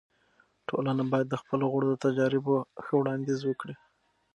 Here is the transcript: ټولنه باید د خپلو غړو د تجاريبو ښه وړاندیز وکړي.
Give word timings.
ټولنه 0.67 1.03
باید 1.11 1.27
د 1.29 1.35
خپلو 1.41 1.65
غړو 1.73 1.87
د 1.91 1.95
تجاريبو 2.05 2.55
ښه 2.83 2.93
وړاندیز 2.97 3.39
وکړي. 3.45 3.75